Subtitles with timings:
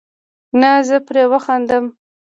[0.59, 1.93] نو زۀ پورې وخاندم ـ